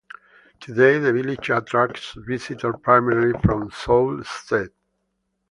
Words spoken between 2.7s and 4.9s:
primarily from Sault Ste.